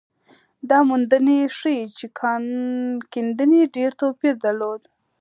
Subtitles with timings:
[0.69, 2.43] دا موندنې ښيي چې کان
[3.11, 4.81] کیندنې ډېر توپیر درلود.